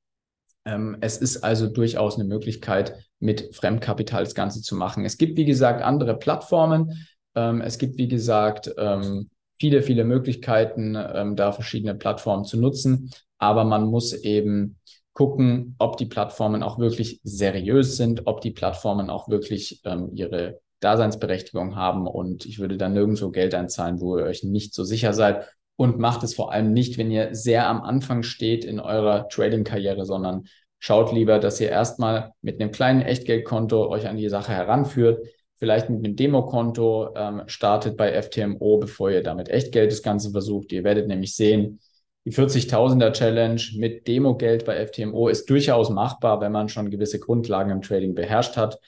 Ähm, 0.66 0.98
es 1.00 1.16
ist 1.16 1.42
also 1.42 1.68
durchaus 1.68 2.16
eine 2.16 2.24
Möglichkeit, 2.24 2.94
mit 3.18 3.54
Fremdkapital 3.54 4.24
das 4.24 4.34
Ganze 4.34 4.60
zu 4.60 4.74
machen. 4.74 5.04
Es 5.04 5.16
gibt, 5.16 5.38
wie 5.38 5.44
gesagt, 5.44 5.82
andere 5.82 6.18
Plattformen. 6.18 7.06
Ähm, 7.34 7.60
es 7.60 7.78
gibt, 7.78 7.96
wie 7.96 8.08
gesagt, 8.08 8.70
ähm, 8.76 9.30
viele, 9.58 9.82
viele 9.82 10.04
Möglichkeiten, 10.04 10.96
ähm, 10.96 11.36
da 11.36 11.52
verschiedene 11.52 11.94
Plattformen 11.94 12.44
zu 12.44 12.58
nutzen. 12.58 13.10
Aber 13.38 13.64
man 13.64 13.84
muss 13.84 14.12
eben 14.12 14.78
gucken, 15.20 15.74
ob 15.78 15.98
die 15.98 16.06
Plattformen 16.06 16.62
auch 16.62 16.78
wirklich 16.78 17.20
seriös 17.24 17.98
sind, 17.98 18.26
ob 18.26 18.40
die 18.40 18.52
Plattformen 18.52 19.10
auch 19.10 19.28
wirklich 19.28 19.82
ähm, 19.84 20.08
ihre 20.14 20.60
Daseinsberechtigung 20.80 21.76
haben. 21.76 22.06
Und 22.06 22.46
ich 22.46 22.58
würde 22.58 22.78
da 22.78 22.88
nirgendwo 22.88 23.28
Geld 23.28 23.54
einzahlen, 23.54 24.00
wo 24.00 24.16
ihr 24.16 24.24
euch 24.24 24.44
nicht 24.44 24.72
so 24.72 24.82
sicher 24.82 25.12
seid. 25.12 25.46
Und 25.76 25.98
macht 25.98 26.22
es 26.22 26.34
vor 26.34 26.52
allem 26.52 26.72
nicht, 26.72 26.96
wenn 26.96 27.10
ihr 27.10 27.34
sehr 27.34 27.68
am 27.68 27.82
Anfang 27.82 28.22
steht 28.22 28.64
in 28.64 28.80
eurer 28.80 29.28
Trading-Karriere, 29.28 30.06
sondern 30.06 30.44
schaut 30.78 31.12
lieber, 31.12 31.38
dass 31.38 31.60
ihr 31.60 31.68
erstmal 31.68 32.32
mit 32.40 32.58
einem 32.58 32.70
kleinen 32.70 33.02
Echtgeldkonto 33.02 33.90
euch 33.90 34.08
an 34.08 34.16
die 34.16 34.30
Sache 34.30 34.52
heranführt, 34.52 35.22
vielleicht 35.56 35.90
mit 35.90 36.02
einem 36.02 36.16
Demokonto 36.16 37.14
ähm, 37.14 37.42
startet 37.44 37.98
bei 37.98 38.22
FTMO, 38.22 38.78
bevor 38.78 39.10
ihr 39.10 39.22
damit 39.22 39.50
Echtgeld 39.50 39.92
das 39.92 40.02
Ganze 40.02 40.30
versucht. 40.30 40.72
Ihr 40.72 40.82
werdet 40.82 41.08
nämlich 41.08 41.36
sehen, 41.36 41.78
die 42.24 42.32
40.000er 42.32 43.12
Challenge 43.12 43.62
mit 43.76 44.06
Demogeld 44.06 44.64
bei 44.64 44.86
FTMO 44.86 45.28
ist 45.28 45.48
durchaus 45.48 45.90
machbar, 45.90 46.40
wenn 46.40 46.52
man 46.52 46.68
schon 46.68 46.90
gewisse 46.90 47.18
Grundlagen 47.18 47.70
im 47.70 47.82
Trading 47.82 48.14
beherrscht 48.14 48.56
hat, 48.56 48.78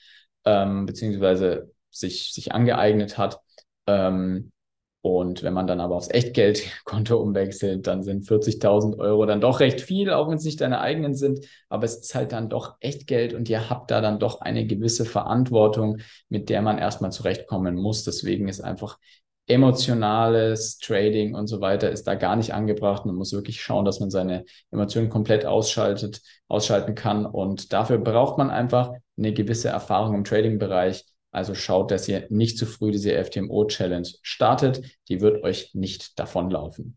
ähm, 0.45 0.87
beziehungsweise 0.87 1.73
sich, 1.91 2.33
sich 2.33 2.53
angeeignet 2.53 3.17
hat. 3.17 3.41
Ähm, 3.87 4.53
und 5.05 5.43
wenn 5.43 5.53
man 5.53 5.67
dann 5.67 5.81
aber 5.81 5.97
aufs 5.97 6.11
Echtgeldkonto 6.11 7.17
umwechselt, 7.21 7.89
dann 7.89 8.05
sind 8.05 8.25
40.000 8.25 8.99
Euro 8.99 9.27
dann 9.27 9.41
doch 9.41 9.59
recht 9.59 9.81
viel, 9.81 10.11
auch 10.11 10.29
wenn 10.29 10.37
es 10.37 10.45
nicht 10.45 10.61
deine 10.61 10.81
eigenen 10.81 11.15
sind. 11.15 11.45
Aber 11.69 11.85
es 11.85 11.97
ist 11.97 12.15
halt 12.15 12.31
dann 12.33 12.49
doch 12.49 12.77
Echtgeld 12.79 13.35
und 13.35 13.49
ihr 13.49 13.69
habt 13.69 13.91
da 13.91 14.01
dann 14.01 14.21
doch 14.21 14.41
eine 14.41 14.65
gewisse 14.65 15.05
Verantwortung, 15.05 15.99
mit 16.29 16.51
der 16.51 16.63
man 16.63 16.79
erstmal 16.79 17.11
zurechtkommen 17.11 17.75
muss. 17.75 18.05
Deswegen 18.05 18.47
ist 18.47 18.61
einfach 18.61 18.99
emotionales 19.47 20.79
Trading 20.79 21.35
und 21.35 21.47
so 21.47 21.61
weiter 21.61 21.91
ist 21.91 22.07
da 22.07 22.15
gar 22.15 22.37
nicht 22.37 22.55
angebracht. 22.55 23.07
Man 23.07 23.17
muss 23.17 23.33
wirklich 23.33 23.61
schauen, 23.61 23.85
dass 23.85 24.01
man 24.01 24.11
seine 24.11 24.45
Emotionen 24.71 25.09
komplett 25.09 25.45
ausschaltet, 25.45 26.21
ausschalten 26.49 26.95
kann. 26.95 27.27
Und 27.27 27.73
dafür 27.73 27.99
braucht 27.99 28.39
man 28.39 28.51
einfach 28.51 28.93
eine 29.17 29.33
gewisse 29.33 29.69
Erfahrung 29.69 30.15
im 30.15 30.25
Trading-Bereich. 30.25 31.05
Also 31.33 31.55
schaut, 31.55 31.91
dass 31.91 32.09
ihr 32.09 32.27
nicht 32.29 32.59
zu 32.59 32.67
früh 32.67 32.93
diese 32.93 33.13
FTMO-Challenge 33.13 34.09
startet. 34.23 34.83
Die 35.09 35.21
wird 35.21 35.43
euch 35.43 35.75
nicht 35.75 36.19
davonlaufen. 36.19 36.97